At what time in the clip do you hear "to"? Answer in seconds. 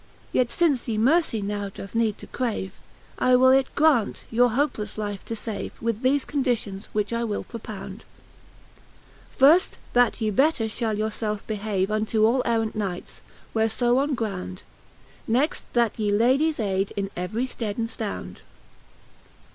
2.17-2.25, 5.25-5.35